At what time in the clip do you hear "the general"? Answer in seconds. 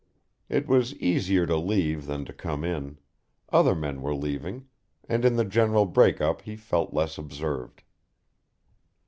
5.35-5.85